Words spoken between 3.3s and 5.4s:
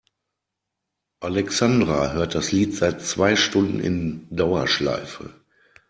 Stunden in Dauerschleife.